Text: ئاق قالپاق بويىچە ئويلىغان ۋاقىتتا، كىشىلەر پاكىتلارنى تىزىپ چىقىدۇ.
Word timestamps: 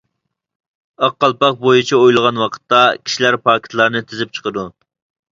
ئاق 1.07 1.17
قالپاق 1.25 1.59
بويىچە 1.65 1.99
ئويلىغان 1.99 2.39
ۋاقىتتا، 2.43 2.79
كىشىلەر 3.09 3.37
پاكىتلارنى 3.43 4.01
تىزىپ 4.13 4.33
چىقىدۇ. 4.39 4.65